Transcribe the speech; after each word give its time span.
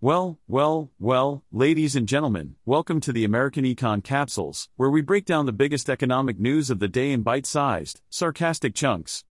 Well, 0.00 0.38
well, 0.46 0.92
well, 1.00 1.42
ladies 1.50 1.96
and 1.96 2.06
gentlemen, 2.06 2.54
welcome 2.64 3.00
to 3.00 3.12
the 3.12 3.24
American 3.24 3.64
Econ 3.64 4.04
Capsules, 4.04 4.68
where 4.76 4.90
we 4.90 5.02
break 5.02 5.24
down 5.24 5.46
the 5.46 5.52
biggest 5.52 5.90
economic 5.90 6.38
news 6.38 6.70
of 6.70 6.78
the 6.78 6.86
day 6.86 7.10
in 7.10 7.22
bite 7.22 7.46
sized, 7.46 8.00
sarcastic 8.08 8.76
chunks. 8.76 9.24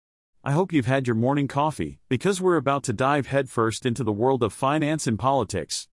I 0.42 0.52
hope 0.52 0.72
you've 0.72 0.86
had 0.86 1.06
your 1.06 1.16
morning 1.16 1.48
coffee, 1.48 2.00
because 2.08 2.40
we're 2.40 2.56
about 2.56 2.82
to 2.84 2.94
dive 2.94 3.26
headfirst 3.26 3.84
into 3.84 4.02
the 4.02 4.10
world 4.10 4.42
of 4.42 4.54
finance 4.54 5.06
and 5.06 5.18
politics. 5.18 5.86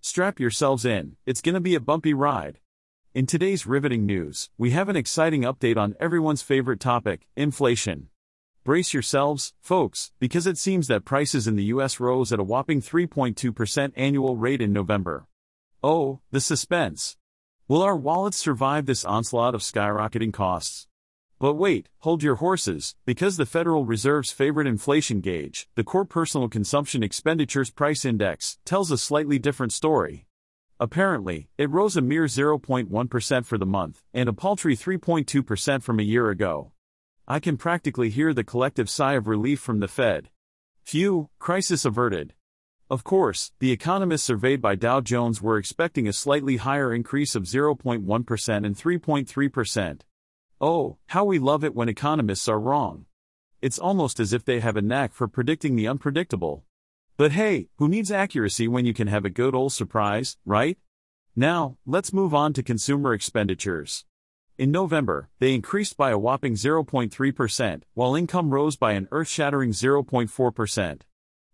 Strap 0.00 0.40
yourselves 0.40 0.84
in, 0.84 1.14
it's 1.24 1.40
gonna 1.40 1.60
be 1.60 1.76
a 1.76 1.80
bumpy 1.80 2.12
ride. 2.12 2.58
In 3.14 3.26
today's 3.26 3.64
riveting 3.64 4.06
news, 4.06 4.50
we 4.58 4.72
have 4.72 4.88
an 4.88 4.96
exciting 4.96 5.42
update 5.42 5.76
on 5.76 5.94
everyone's 6.00 6.42
favorite 6.42 6.80
topic 6.80 7.28
inflation. 7.36 8.08
Brace 8.66 8.92
yourselves, 8.92 9.54
folks, 9.60 10.10
because 10.18 10.44
it 10.44 10.58
seems 10.58 10.88
that 10.88 11.04
prices 11.04 11.46
in 11.46 11.54
the 11.54 11.66
US 11.66 12.00
rose 12.00 12.32
at 12.32 12.40
a 12.40 12.42
whopping 12.42 12.82
3.2% 12.82 13.92
annual 13.94 14.36
rate 14.36 14.60
in 14.60 14.72
November. 14.72 15.28
Oh, 15.84 16.18
the 16.32 16.40
suspense. 16.40 17.16
Will 17.68 17.80
our 17.80 17.96
wallets 17.96 18.36
survive 18.36 18.86
this 18.86 19.04
onslaught 19.04 19.54
of 19.54 19.60
skyrocketing 19.60 20.32
costs? 20.32 20.88
But 21.38 21.54
wait, 21.54 21.90
hold 22.00 22.24
your 22.24 22.34
horses, 22.34 22.96
because 23.04 23.36
the 23.36 23.46
Federal 23.46 23.84
Reserve's 23.84 24.32
favorite 24.32 24.66
inflation 24.66 25.20
gauge, 25.20 25.68
the 25.76 25.84
Core 25.84 26.04
Personal 26.04 26.48
Consumption 26.48 27.04
Expenditures 27.04 27.70
Price 27.70 28.04
Index, 28.04 28.58
tells 28.64 28.90
a 28.90 28.98
slightly 28.98 29.38
different 29.38 29.74
story. 29.74 30.26
Apparently, 30.80 31.48
it 31.56 31.70
rose 31.70 31.96
a 31.96 32.02
mere 32.02 32.24
0.1% 32.24 33.46
for 33.46 33.58
the 33.58 33.64
month, 33.64 34.02
and 34.12 34.28
a 34.28 34.32
paltry 34.32 34.76
3.2% 34.76 35.84
from 35.84 36.00
a 36.00 36.02
year 36.02 36.30
ago. 36.30 36.72
I 37.28 37.40
can 37.40 37.56
practically 37.56 38.08
hear 38.08 38.32
the 38.32 38.44
collective 38.44 38.88
sigh 38.88 39.14
of 39.14 39.26
relief 39.26 39.58
from 39.58 39.80
the 39.80 39.88
Fed. 39.88 40.30
Phew, 40.84 41.28
crisis 41.40 41.84
averted. 41.84 42.34
Of 42.88 43.02
course, 43.02 43.50
the 43.58 43.72
economists 43.72 44.22
surveyed 44.22 44.62
by 44.62 44.76
Dow 44.76 45.00
Jones 45.00 45.42
were 45.42 45.58
expecting 45.58 46.06
a 46.06 46.12
slightly 46.12 46.58
higher 46.58 46.94
increase 46.94 47.34
of 47.34 47.42
0.1% 47.42 48.64
and 48.64 48.76
3.3%. 48.76 50.00
Oh, 50.60 50.98
how 51.06 51.24
we 51.24 51.40
love 51.40 51.64
it 51.64 51.74
when 51.74 51.88
economists 51.88 52.46
are 52.46 52.60
wrong. 52.60 53.06
It's 53.60 53.80
almost 53.80 54.20
as 54.20 54.32
if 54.32 54.44
they 54.44 54.60
have 54.60 54.76
a 54.76 54.82
knack 54.82 55.12
for 55.12 55.26
predicting 55.26 55.74
the 55.74 55.88
unpredictable. 55.88 56.64
But 57.16 57.32
hey, 57.32 57.70
who 57.78 57.88
needs 57.88 58.12
accuracy 58.12 58.68
when 58.68 58.86
you 58.86 58.94
can 58.94 59.08
have 59.08 59.24
a 59.24 59.30
good 59.30 59.56
old 59.56 59.72
surprise, 59.72 60.36
right? 60.46 60.78
Now, 61.34 61.76
let's 61.84 62.12
move 62.12 62.34
on 62.34 62.52
to 62.52 62.62
consumer 62.62 63.12
expenditures. 63.12 64.04
In 64.58 64.70
November, 64.70 65.28
they 65.38 65.54
increased 65.54 65.98
by 65.98 66.10
a 66.10 66.18
whopping 66.18 66.54
0.3%, 66.54 67.82
while 67.92 68.14
income 68.14 68.48
rose 68.48 68.74
by 68.74 68.92
an 68.92 69.06
earth 69.10 69.28
shattering 69.28 69.72
0.4%. 69.72 71.00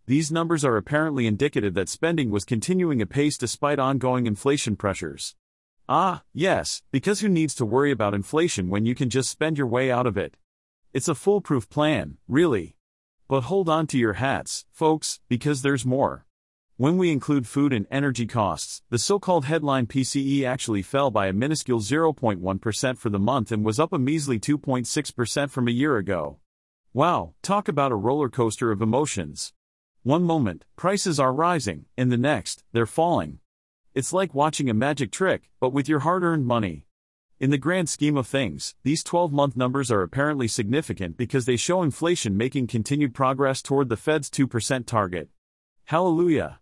These 0.07 0.31
numbers 0.31 0.65
are 0.65 0.77
apparently 0.77 1.27
indicative 1.27 1.75
that 1.75 1.89
spending 1.89 2.31
was 2.31 2.45
continuing 2.45 3.03
apace 3.03 3.37
despite 3.37 3.81
ongoing 3.81 4.29
inflation 4.29 4.77
pressures. 4.77 5.35
Ah, 5.89 6.23
yes, 6.33 6.83
because 6.93 7.19
who 7.19 7.29
needs 7.29 7.57
to 7.57 7.67
worry 7.67 7.91
about 7.91 8.15
inflation 8.15 8.69
when 8.69 8.87
you 8.87 8.95
can 8.95 9.11
just 9.11 9.31
spend 9.31 9.59
your 9.59 9.67
way 9.67 9.91
out 9.91 10.07
of 10.07 10.17
it? 10.17 10.37
It's 10.93 11.09
a 11.09 11.17
foolproof 11.17 11.69
plan, 11.69 12.19
really. 12.29 12.77
But 13.27 13.43
hold 13.43 13.69
on 13.69 13.89
to 13.89 13.99
your 13.99 14.13
hats, 14.15 14.65
folks, 14.71 15.19
because 15.29 15.63
there's 15.63 15.85
more. 15.85 16.25
When 16.83 16.97
we 16.97 17.13
include 17.13 17.47
food 17.47 17.73
and 17.73 17.87
energy 17.93 18.27
costs, 18.27 18.83
the 18.91 18.99
so 18.99 19.21
called 19.21 19.45
headline 19.45 19.87
PCE 19.87 20.43
actually 20.43 20.83
fell 20.83 21.13
by 21.13 21.29
a 21.29 21.33
minuscule 21.33 21.79
0.1% 21.79 22.99
for 22.99 23.09
the 23.09 23.21
month 23.21 23.53
and 23.53 23.65
was 23.65 23.79
up 23.79 23.93
a 23.93 24.01
measly 24.01 24.41
2.6% 24.41 25.49
from 25.49 25.69
a 25.69 25.71
year 25.71 25.97
ago. 25.97 26.41
Wow, 26.93 27.35
talk 27.41 27.69
about 27.69 27.93
a 27.93 27.95
roller 27.95 28.29
coaster 28.29 28.73
of 28.73 28.83
emotions. 28.83 29.53
One 30.03 30.25
moment, 30.25 30.65
prices 30.75 31.21
are 31.21 31.33
rising, 31.33 31.85
and 31.97 32.11
the 32.11 32.17
next, 32.17 32.65
they're 32.73 32.85
falling. 32.85 33.39
It's 33.95 34.13
like 34.13 34.35
watching 34.35 34.69
a 34.69 34.75
magic 34.75 35.13
trick, 35.13 35.51
but 35.61 35.73
with 35.73 35.89
your 35.89 36.01
hard 36.01 36.25
earned 36.25 36.47
money. 36.47 36.89
In 37.39 37.51
the 37.51 37.59
grand 37.59 37.91
scheme 37.91 38.17
of 38.17 38.27
things, 38.27 38.75
these 38.83 39.05
12 39.05 39.33
month 39.33 39.57
numbers 39.57 39.93
are 39.93 40.03
apparently 40.03 40.49
significant 40.49 41.17
because 41.17 41.45
they 41.45 41.57
show 41.57 41.81
inflation 41.81 42.37
making 42.37 42.67
continued 42.67 43.15
progress 43.15 43.63
toward 43.63 43.89
the 43.89 43.97
Fed's 43.97 44.29
2% 44.29 44.85
target. 44.85 45.29
Hallelujah! 45.85 46.59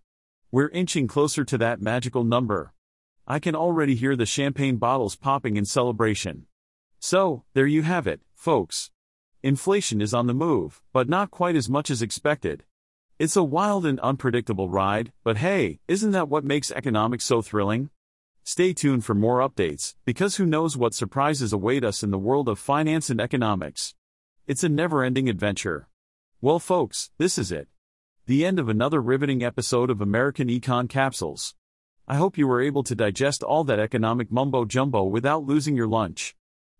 We're 0.53 0.71
inching 0.71 1.07
closer 1.07 1.45
to 1.45 1.59
that 1.59 1.81
magical 1.81 2.25
number. 2.25 2.73
I 3.25 3.39
can 3.39 3.55
already 3.55 3.95
hear 3.95 4.17
the 4.17 4.27
champagne 4.27 4.79
bottles 4.79 5.15
popping 5.15 5.57
in 5.57 5.65
celebration. 5.65 6.47
So, 6.99 7.45
there 7.55 7.69
you 7.69 7.83
have 7.83 8.09
it, 8.09 8.21
folks. 8.35 8.91
Inflation 9.45 10.01
is 10.01 10.13
on 10.13 10.27
the 10.27 10.35
move, 10.35 10.83
but 10.93 11.09
not 11.09 11.31
quite 11.31 11.55
as 11.55 11.69
much 11.69 11.89
as 11.89 12.03
expected. 12.03 12.65
It's 13.17 13.37
a 13.37 13.45
wild 13.45 13.87
and 13.87 14.01
unpredictable 14.01 14.69
ride, 14.69 15.13
but 15.23 15.37
hey, 15.37 15.79
isn't 15.87 16.11
that 16.11 16.29
what 16.29 16.43
makes 16.43 16.73
economics 16.73 17.27
so 17.27 17.41
thrilling? 17.41 17.91
Stay 18.43 18.73
tuned 18.73 19.05
for 19.05 19.15
more 19.15 19.39
updates, 19.39 19.95
because 20.05 20.35
who 20.35 20.47
knows 20.47 20.77
what 20.77 20.95
surprises 20.95 21.53
await 21.53 21.85
us 21.85 22.03
in 22.03 22.11
the 22.11 22.19
world 22.19 22.49
of 22.49 22.59
finance 22.59 23.09
and 23.09 23.21
economics. 23.21 23.95
It's 24.49 24.65
a 24.65 24.69
never 24.69 25.05
ending 25.05 25.29
adventure. 25.29 25.87
Well, 26.41 26.59
folks, 26.59 27.11
this 27.19 27.39
is 27.39 27.53
it 27.53 27.69
the 28.31 28.47
end 28.47 28.61
of 28.61 28.69
another 28.69 29.03
riveting 29.03 29.43
episode 29.43 29.91
of 29.91 30.01
American 30.01 30.47
Econ 30.47 30.89
Capsules. 30.89 31.57
I 32.07 32.15
hope 32.15 32.39
you 32.39 32.47
were 32.47 32.63
able 32.63 32.85
to 32.85 32.95
digest 32.95 33.43
all 33.43 33.65
that 33.65 33.81
economic 33.81 34.31
mumbo 34.31 34.65
jumbo 34.65 35.03
without 35.03 35.47
losing 35.47 35.75
your 35.75 35.89
lunch. 35.89 36.37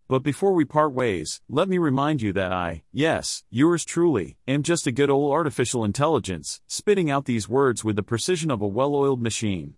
But 0.07 0.23
before 0.23 0.53
we 0.53 0.63
part 0.63 0.93
ways, 0.93 1.41
let 1.49 1.67
me 1.67 1.77
remind 1.77 2.21
you 2.21 2.31
that 2.31 2.53
I, 2.53 2.83
yes, 2.93 3.43
yours 3.49 3.83
truly, 3.83 4.37
am 4.47 4.63
just 4.63 4.87
a 4.87 4.93
good 4.93 5.09
old 5.09 5.33
artificial 5.33 5.83
intelligence, 5.83 6.61
spitting 6.67 7.11
out 7.11 7.25
these 7.25 7.49
words 7.49 7.83
with 7.83 7.97
the 7.97 8.01
precision 8.01 8.49
of 8.49 8.61
a 8.61 8.65
well 8.65 8.95
oiled 8.95 9.21
machine. 9.21 9.73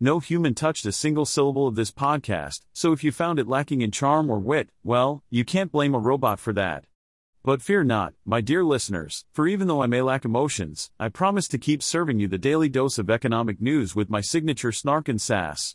No 0.00 0.20
human 0.20 0.54
touched 0.54 0.86
a 0.86 0.90
single 0.90 1.26
syllable 1.26 1.66
of 1.66 1.74
this 1.74 1.92
podcast, 1.92 2.62
so 2.72 2.92
if 2.92 3.04
you 3.04 3.12
found 3.12 3.38
it 3.38 3.46
lacking 3.46 3.82
in 3.82 3.90
charm 3.90 4.30
or 4.30 4.38
wit, 4.38 4.70
well, 4.82 5.22
you 5.28 5.44
can't 5.44 5.70
blame 5.70 5.94
a 5.94 5.98
robot 5.98 6.40
for 6.40 6.54
that. 6.54 6.86
But 7.42 7.62
fear 7.62 7.82
not, 7.84 8.12
my 8.26 8.42
dear 8.42 8.62
listeners, 8.62 9.24
for 9.32 9.48
even 9.48 9.66
though 9.66 9.82
I 9.82 9.86
may 9.86 10.02
lack 10.02 10.26
emotions, 10.26 10.90
I 11.00 11.08
promise 11.08 11.48
to 11.48 11.58
keep 11.58 11.82
serving 11.82 12.18
you 12.18 12.28
the 12.28 12.36
daily 12.36 12.68
dose 12.68 12.98
of 12.98 13.08
economic 13.08 13.62
news 13.62 13.96
with 13.96 14.10
my 14.10 14.20
signature 14.20 14.72
snark 14.72 15.08
and 15.08 15.18
sass. 15.18 15.74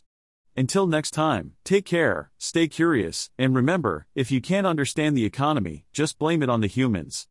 Until 0.56 0.86
next 0.86 1.10
time, 1.10 1.54
take 1.64 1.84
care, 1.84 2.30
stay 2.38 2.68
curious, 2.68 3.30
and 3.36 3.56
remember 3.56 4.06
if 4.14 4.30
you 4.30 4.40
can't 4.40 4.66
understand 4.66 5.16
the 5.16 5.24
economy, 5.24 5.84
just 5.92 6.20
blame 6.20 6.40
it 6.40 6.48
on 6.48 6.60
the 6.60 6.68
humans. 6.68 7.24